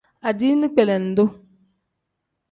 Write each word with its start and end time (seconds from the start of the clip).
Adiini 0.27 0.67
kpelendu. 0.73 1.25